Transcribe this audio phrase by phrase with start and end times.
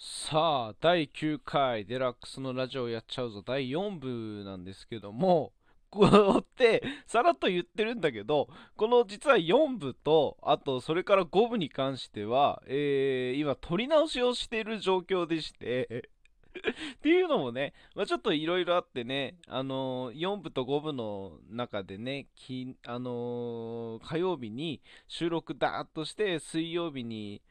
[0.00, 3.42] さあ、第9回デラックスのラジオやっちゃうぞ。
[3.44, 5.52] 第4部なんですけども、
[5.90, 16.08] こうってさらっと言ってるんだけど、この実は4部と、あとそれから5部に関しては、えー、今撮り直しをしている状況でして
[16.94, 27.42] っていうのもね、まあ、ちょっといろいろあってね、あのー、4部と5部の中でね、きあのー、火曜日に収録ダーッとして、水曜日に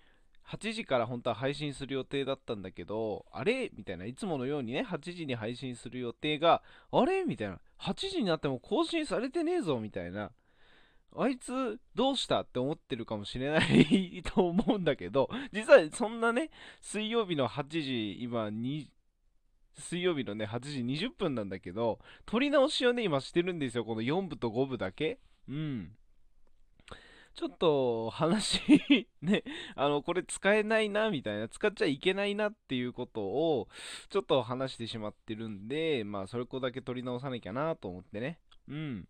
[0.49, 3.69] 8時から本当は配信する予定だったんだけど、あれ？
[3.75, 7.23] みたいな、いつものようにね、8時に配信する予定が、あれ？
[7.25, 10.31] みたいな、8時になっても更新されてねえぞみたいな。
[11.15, 18.51] あいつどうしたって思ってるかもしれない と思うんだけど、実はそんなね、水曜日の8時、今
[19.77, 23.85] 水曜日のね、8時20分なんだけど、撮り直しをね、今してるんですよ。
[23.85, 25.19] この4部と5部だけ。
[25.47, 25.95] うん。
[27.37, 28.59] ちょっと話
[29.21, 29.43] ね、
[29.75, 33.67] あの、これ使えないな、みたいな、使っちゃいけないなっていうことを、
[34.09, 38.39] ちょっと話してしまってるんで、まあ、それこだけ取り直さなきゃなと思ってね。
[38.67, 39.07] うん。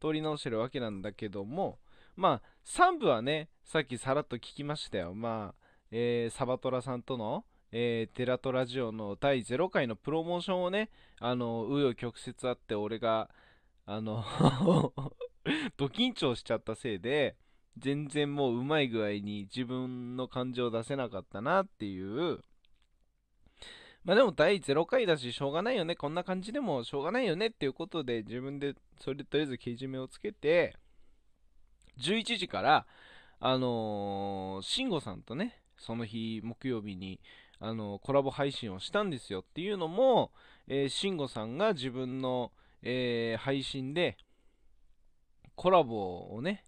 [0.00, 1.78] 取り直してるわけなんだけども、
[2.14, 5.14] まあ、3部はね、さっきさらっと聞きましたよ。
[5.14, 13.30] まあ、えー、サバトラさんとの、えー、テラトラジオの第0回のプロモーションをね、あの、紆余曲折あって、俺が、
[13.86, 14.22] あの
[15.78, 17.36] ド緊張しちゃったせいで、
[17.78, 22.40] 全然もううまい具合に自分の感情を出せなかったなっていう。
[24.04, 25.94] まあでも第0回だししょうがないよね。
[25.94, 30.76] こんな感じでもしょうがないよねっていうことで自分でそれでとりあえずけじめをつけて
[32.00, 32.86] 11時から
[33.38, 37.20] あのー、慎吾さんとねその日木曜日に
[37.58, 40.32] あのコラボ配信をしたんですよっていうのも、
[40.66, 42.50] えー、慎吾さんが自分の、
[42.82, 44.16] えー、配信で
[45.54, 46.64] コラボをね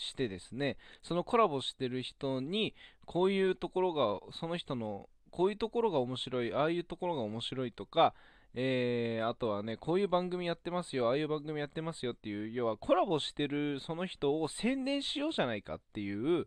[0.00, 2.74] してですねそのコラボしてる人に
[3.06, 8.14] こういうところがその人のこういうところが面白いああいうところが面白いとか
[8.54, 16.46] えー、あとはね、こういう番組やってますよ、ああいう番組やってますよっていう、要はコラボしてるその人を宣伝しようじゃないかっていう、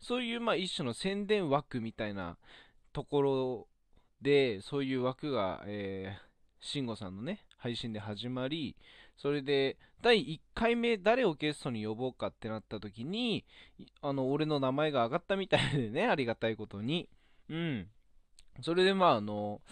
[0.00, 2.36] そういうまあ一種の宣伝枠みたいな
[2.92, 3.68] ところ
[4.20, 6.24] で、そういう枠が、えー、
[6.60, 8.76] 慎吾さんのね、配信で始まり、
[9.16, 13.46] それで、第1回目誰をゲストに呼ぼうかってなった時に、
[14.02, 17.08] あの、俺の名前が上がったみたいでね、 ありがたいことに。
[17.48, 17.88] うん。
[18.60, 19.62] それで、まあ、あの、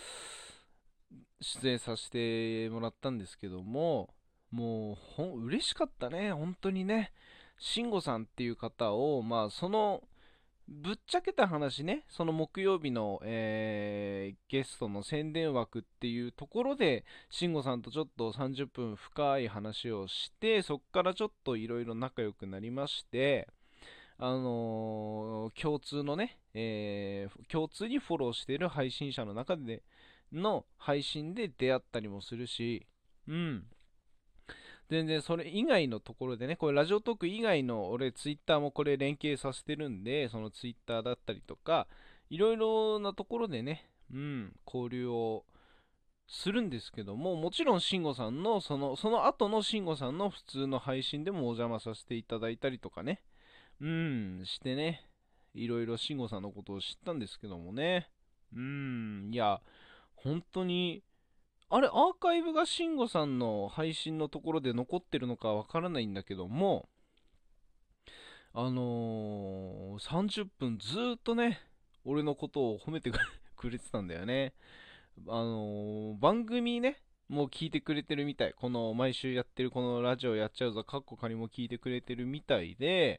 [1.43, 4.15] 出演させてもらったんですけども、
[4.51, 7.13] もう、ほん、嬉しかったね、本当にね。
[7.59, 10.03] 慎吾さんっていう方を、まあ、その、
[10.73, 23.49] ぶっちゃけた話ね、その木曜日の、えー、ゲストの宣伝枠っていうところで、慎吾さんとちょっと30分深い話をして、そこからちょっといろいろ仲良くなりまして、
[24.19, 29.83] あのー、共通のね、えー、共通にフォローしている配信者の中で
[30.33, 32.87] の配信で出会ったりもするし、
[33.29, 33.65] うん。
[34.91, 41.87] 全然それ以外のところでね、これラジオトーク以外の俺ツイッターもこれ連携させてるんで、そのツイッターだったりとか、
[42.29, 45.45] いろいろなところでね、うん、交流を
[46.27, 53.23] するんですけども、もちろん慎吾さんの、その、その後の慎吾さんの普通の配信でもお邪魔させていただいたりとかね、
[53.81, 55.07] うん、してね、
[55.55, 58.09] いろいろ慎吾さんのことを知ったんですけどもね、
[58.55, 59.61] うん、いや、
[60.15, 61.03] 本当に、
[61.75, 66.87] あれ、アーカイブが慎吾さんの配信のところで残ってるのかわからないんだけども、
[68.53, 71.63] あのー、30分ずっとね、
[72.05, 73.11] 俺のことを褒めて
[73.57, 74.53] くれてたんだよね。
[75.27, 77.01] あのー、番組ね、
[77.31, 78.53] もう聞いてくれてるみたい。
[78.53, 83.19] この毎週やってるこのラジオやっちゃうぞ、カッコ仮も聞いてくれてるみたいで、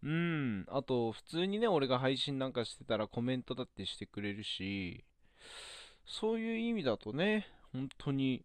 [0.00, 5.04] うん、あと普通にね、俺が配信なんかしてたらコメントだってしてくれるし、
[6.06, 8.44] そういう意味だとね、本当に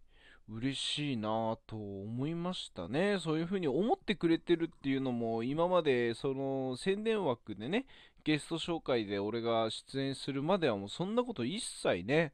[0.49, 3.19] 嬉しいなと思いましたね。
[3.19, 7.85] そういう風に思ってくれてるっていうのも、今までその宣伝枠でね、
[8.23, 12.33] ゲスト紹介で俺が出演するまではもうそんなこと一切ね、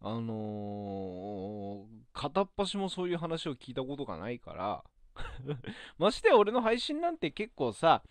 [0.00, 4.84] あのー、片っ端もそういう話を聞いたことがないから
[5.98, 8.02] ましてや俺の配信なんて結構さ、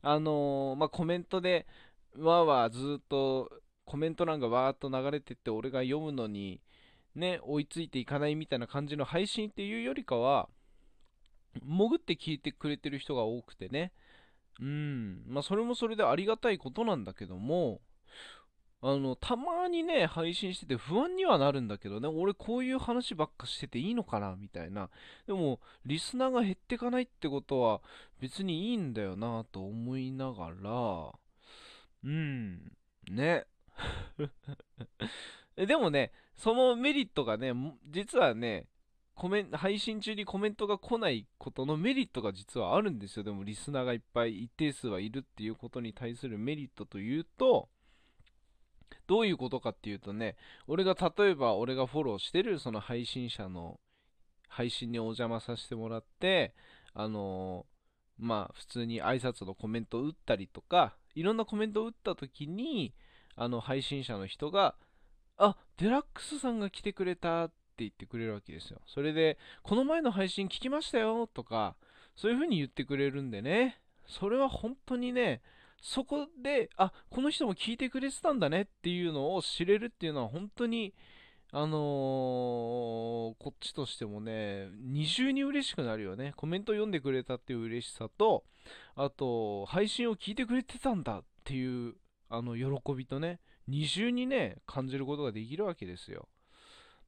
[0.00, 1.66] あのー、まあ、コメントで、
[2.16, 3.50] わーわーずっと
[3.84, 6.60] コメント欄がわーっと流れてって俺が読むのに、
[7.14, 10.48] ね、追いついていかないみたいな感じの配信っていうよりかは、
[11.62, 13.92] 潜って聞いてくれてる人が多くてね。
[14.60, 15.24] うん。
[15.26, 17.80] まあ、それもそれでありがたいことなんだけども、
[18.82, 24.36] あの、たまにね、配信してて不安にはなるんだけどね、俺こういう話ばっかしてていいのかな？
[24.36, 24.90] みたいな。
[25.26, 27.80] でも、リスナーが減ってかないってことは
[28.20, 31.12] 別にいいんだよなと思いながら、
[32.04, 32.72] うん、
[33.08, 33.46] ね。
[35.56, 37.52] でもね、そのメリットがね、
[37.90, 38.66] 実はね、
[39.14, 43.22] コメン配信中にコメントが来ないことのメリットが実はあるんですよ。
[43.22, 47.68] でもリスナーがいっぱい一定数はいるっていうことに対するメリットというと、
[49.06, 50.36] どういうことかっていうとね、
[50.66, 53.78] 俺が例えば俺がフォローしてるその配信者の
[54.48, 56.54] 配信にお邪魔させてもらって、
[56.92, 62.94] あのー、まあ普通に挨拶のコメントを打ったりとか、いろんなコメントを打った時に、
[63.36, 64.74] あの配信者の人が、
[65.36, 68.80] あ、デラックスさんが来てくれたって言ってくれるわけですよ。
[68.86, 71.76] それで、この前の配信聞きましたよとか、
[72.14, 75.42] そういう風に言ってくれるんでね、それは本当にね、
[75.80, 80.94] そこで、あ、この人も聞いてくれてたんだねっていうのを知れるっていうのは本当に、
[81.52, 86.32] あのー、こっちとしてもね、二重に嬉しくなるよね。
[86.36, 88.44] コメント読んでくれたっていう嬉しさと、
[88.96, 91.94] あと、配信を聞いてくれてたんだっていう、
[92.28, 96.28] あの、喜びとね、二重にね、感じることができるわけですよ。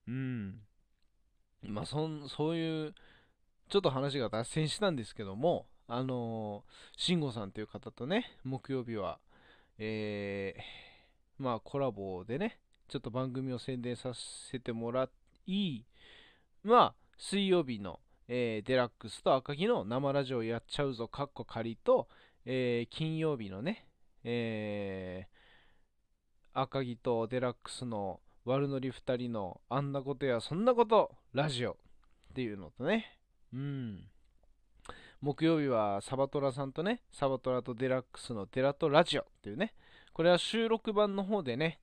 [0.08, 0.60] うん。
[1.62, 2.94] まあ、そん、そういう、
[3.68, 9.18] ちょっと話が脱線したんですけども、あのー、慎吾さんという方とね、木曜日は、
[9.78, 12.58] えー、まあ、コラボでね、
[12.88, 15.08] ちょっと番組を宣伝させてもら
[15.46, 15.84] い、
[16.62, 22.08] まあ、水曜日の、えー、デラックスと赤木の生ラジオやっちゃうぞ、かっこ仮と、
[22.44, 23.86] えー、金曜日のね、
[24.24, 25.36] えー、
[26.58, 31.74] 赤木とデラックスの悪ノリ2人のあんなことやそんなことラジオっ
[32.34, 33.18] ていうのとね、
[33.52, 34.04] うん。
[35.20, 39.74] 木曜日はサバトラさんとね、サバトラとデラックスのデラとラジオっていうね、
[40.14, 41.78] これは収録版の方でね、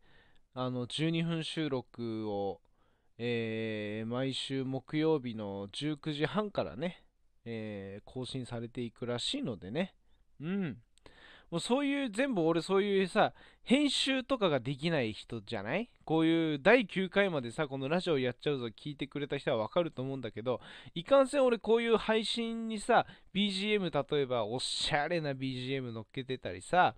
[0.56, 2.60] あの12分収録を、
[3.20, 7.04] えー、毎週木曜日の19時半からね、
[7.46, 9.94] えー、更新されていくらしいのでね、
[10.42, 10.78] うん。
[11.54, 15.88] もうそういう、全部俺そういうさ、編集とかができない人じゃない？
[16.04, 20.62] こういう第9回までさ、このラジオやっちゃうぞ聞いてくれた人はわかると思うんだけど、
[20.96, 23.06] いかんせん俺こういう配信にさ、
[23.36, 26.96] BGM 例えばおしゃれな BGM 乗っけてたりさ、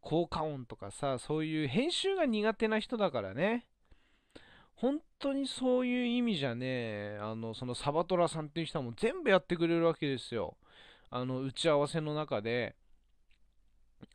[0.00, 3.66] 効果音とかさ、そういう編集が苦手な人だからね。
[4.74, 10.56] 本当にそういう意味じゃね、あの、そのサバトラさんっていう人はもう全部やってくれるわけですよ。
[11.08, 12.74] あの、打ち合わせの中で、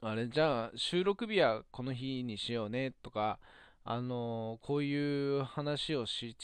[0.01, 3.39] あれじゃあ収録日はこの日にしようねとか、
[3.83, 6.35] あのこういう話をし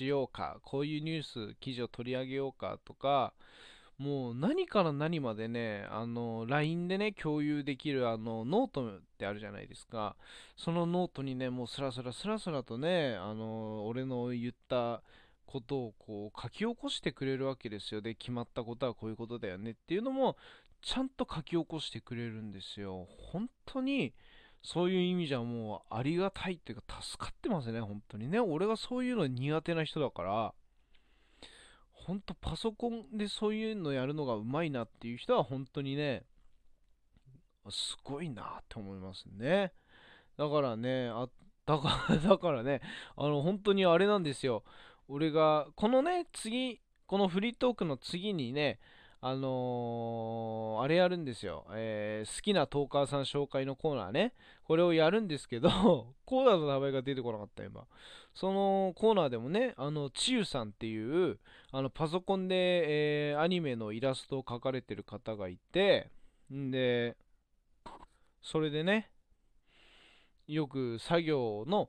[0.00, 3.34] ようか、こういうニュース、記事を取り上げようかとか、
[3.98, 10.16] もう何から何までね、あの、LINE でね、共有できるあの、ノートってあるじゃないですか。
[10.56, 15.02] そのノートにね、もうスラスラスラスラとね、あの、俺の言った
[15.46, 18.00] ことをこう書き起こしてくれるわけですよ。
[18.00, 20.36] で、決まったことはこういうことだよねっていうのも、
[20.82, 23.06] ちゃんと書き起こしてくれるんですよ。
[23.32, 24.14] 本当に、
[24.62, 28.40] そういう意味じゃもうありがたいっていうか助かってますね、本当にね。
[28.40, 30.54] 俺がそういうの苦手な人だから、
[31.92, 36.24] 本当パソコンでそういうのやるのがうまいなっていう人は本当にね、
[37.70, 39.72] すごいなって思いますね。
[40.36, 41.28] だからね、あ、
[41.66, 42.80] だから、だからね、
[43.16, 44.64] あの、本当にあれなんですよ。
[45.08, 48.78] 俺が、このね、次、このフリートークの次にね、
[49.26, 54.34] あのー、あれやるんですよ、えー、好きなトーカーさん紹介のコーナーね。
[54.64, 55.70] これをやるんですけど、
[56.26, 57.86] コーナーの名前が出てこなかった、今。
[58.34, 61.38] そのコーナーでもね、あの、ちゆさんっていう、
[61.70, 66.10] あの、パソコンで、えー、アニメのイラストを描かれてる方がいて、
[66.52, 67.16] んで、
[68.42, 69.10] それでね、
[70.46, 71.88] よく作業の、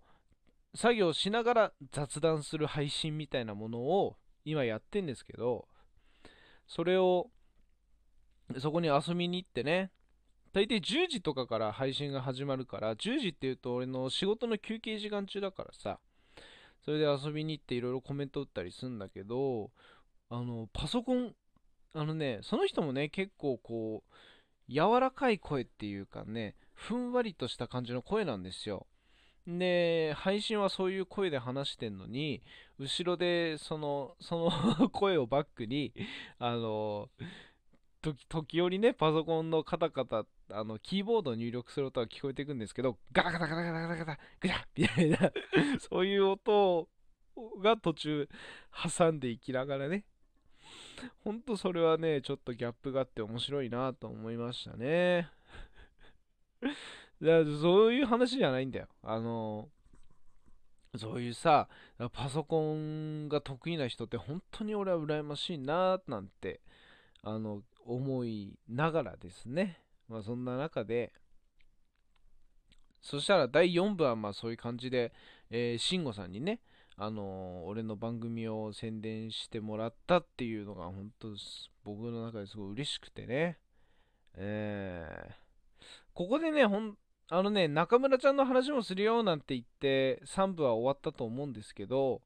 [0.75, 5.67] 作業しながら雑談する配信みたいなものを今やってんですけど、
[6.67, 7.29] それを、
[8.60, 9.91] そこに遊びに行ってね、
[10.53, 16.00] 大体10時とかから配信が始まるから、10時っていうと俺の仕事の休憩時間中だからさ、
[16.84, 19.72] それで遊びに行っていろいろコメント打ったりするんだけど、
[20.29, 21.34] あの、パソコン、
[21.94, 28.88] あのね、その人もね、結構こう、柔らかい声っていうかね、ふんわりとした感じの声なんですよ。
[29.48, 32.42] で、配信はそういう声で話してんのに、
[32.80, 34.50] 後ろでその、そ
[34.80, 35.94] の 声をバックに、
[36.40, 37.10] あの、
[38.30, 45.32] 時折ね、パソコンのカタカタ、あの、キーボードを入力する音が聞こえてくんですけど、ガタガタガタガタガタガタ、グャッみたいな
[45.80, 46.88] そういう音
[47.62, 48.30] が途中
[48.98, 50.06] 挟んでいきながらね、
[51.24, 55.30] ほんとそれはね、ちょっとギャップがあって面白いなと思いましたね。
[57.22, 58.88] だからそういう話じゃないんだよ。
[59.03, 59.69] あの、
[60.98, 61.67] そういうさ、
[62.13, 66.62] パソコンが得意な人って本当に俺は羨ましいななんて、
[67.24, 69.79] あの、思いながらですね。
[70.07, 71.13] まあそんな中で、
[73.01, 75.13] そしたら第4部はまあそういう感じで、
[75.50, 76.62] えー、慎吾さんにね、
[76.98, 81.27] あの、俺の番組を宣伝してもらったっていうのが本当
[81.84, 83.60] 僕の中ですごい嬉しくてね。
[84.36, 85.34] えー、
[86.13, 86.98] ここでね、ほん、
[87.29, 92.22] あのね、中村ちゃんの話もするよなんて言って3部は終わったと思うんですけど、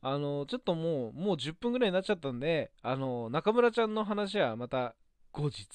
[0.00, 4.94] あの、ちょっともう、もう10分ぐらいになっちゃったんで、あの、中村ちゃんの話はまた
[5.32, 5.66] 後日。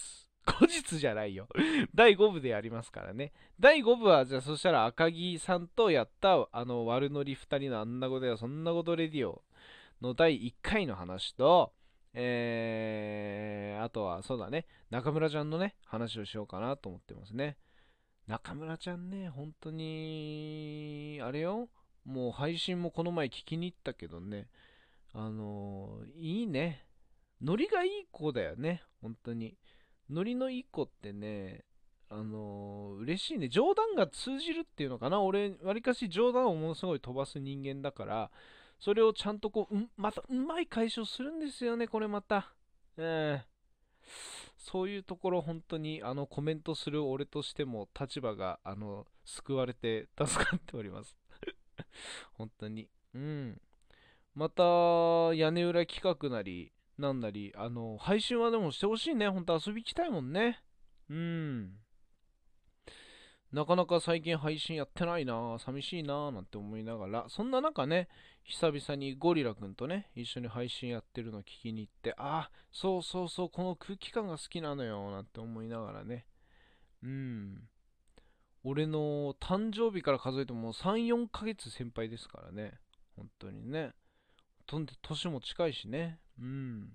[0.45, 1.47] 後日じゃないよ
[1.93, 3.33] 第5部でやりますからね。
[3.59, 9.43] 第5部は、じゃあそしたら赤木さんとやった、あの、悪ノリ2人のあんなことやそんなことレディオ
[10.01, 11.73] の第1回の話と、
[12.13, 17.57] えー、あとは、そうだね、中村ちゃんのね、話をしようかなと思ってますね。
[18.29, 21.67] 中村ちゃんね、本当に、あれよ、
[22.05, 24.49] もう配信もこの前聞きに行ったけどね、
[25.13, 26.85] あの、いいね。
[27.41, 29.57] ノリがいい子だよね、本当に。
[30.11, 31.65] ノリのいい子ってね、
[32.07, 33.49] あのー、嬉しいね。
[33.49, 35.23] 冗談が通じるっていうのかな。
[35.23, 38.29] 俺、わりかし冗談をものすごい飛ばす人間だから、
[38.79, 42.53] それをちゃんとこう、うまたうまい解消するんですよね、これまた。
[42.95, 43.58] えー
[44.57, 51.17] そういうところ本当にあのコメントする俺としても立場があの救われて助かっております。
[52.33, 52.89] 本当に。
[53.13, 53.61] うん。
[54.35, 54.63] また
[55.33, 59.29] 屋根裏企画なりなんなりあの配信はでもしてほしいね。
[59.29, 60.61] 本当遊び行きたいもんね。
[61.09, 61.79] うん。
[63.51, 68.07] なかなか最近配信やってないな寂しいななんて思いながらそんな中ね
[68.49, 76.25] 久々にゴリラくんとね、一緒に配信やってるの聞きに行って、ああ、そうそうそう、この空気感が好きなのよ、なんて思いながらね。
[77.03, 77.69] うん。
[78.63, 82.79] 俺の誕生日から数えても3、4ヶ月先輩ですからね。
[83.15, 83.91] 本当にね。
[84.65, 86.19] とんで、年も近いしね。
[86.39, 86.89] うん。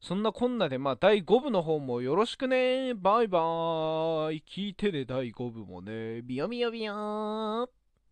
[0.00, 2.94] そんなこんなで、まあ、第5部の方もよろしくね。
[2.94, 4.44] バイバーイ。
[4.46, 6.22] 聞いてね、第5部もね。
[6.22, 7.75] ビヨビヨビヨーン。